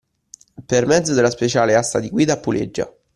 [0.65, 2.91] Per mezzo della speciale asta di guida a puleggia